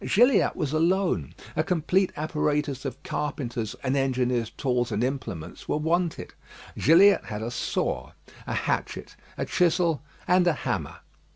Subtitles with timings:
[0.03, 6.33] Gilliatt was alone; a complete apparatus of carpenters' and engineers' tools and implements were wanted.
[6.75, 8.13] Gilliatt had a saw,
[8.47, 11.01] a hatchet, a chisel, and a hammer.